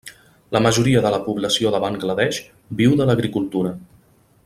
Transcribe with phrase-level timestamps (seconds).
[0.55, 2.39] La majoria de la població de Bangla Desh
[2.83, 3.77] viu de l'agricultura.